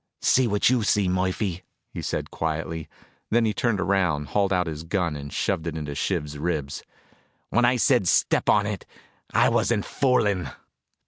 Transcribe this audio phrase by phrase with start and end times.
[0.23, 1.61] "See what you see, Murphy,"
[1.93, 2.89] he said quietly.
[3.29, 6.81] Then he turned around, hauled out his gun, and shoved it into Shiv's ribs.
[7.49, 8.87] "When I said step on it,
[9.31, 10.47] I wasn't fooling."